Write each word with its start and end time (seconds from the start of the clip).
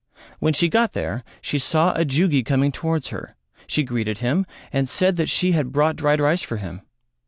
When 0.39 0.53
she 0.55 0.67
got 0.67 0.93
there 0.93 1.23
she 1.43 1.59
saw 1.59 1.93
a 1.93 2.03
Jugi 2.03 2.41
coming 2.41 2.71
towards 2.71 3.09
her, 3.09 3.35
she 3.67 3.83
greeted 3.83 4.17
him 4.17 4.47
and 4.73 4.89
said 4.89 5.15
that 5.17 5.29
she 5.29 5.51
had 5.51 5.71
brought 5.71 5.95
dried 5.95 6.19
rice 6.19 6.41
for 6.41 6.57
him. 6.57 6.81